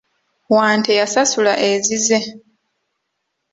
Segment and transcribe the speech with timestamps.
[0.55, 2.19] Wante yasasula ezize.